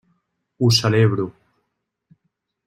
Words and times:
Ho 0.63 0.69
celebro. 0.77 1.27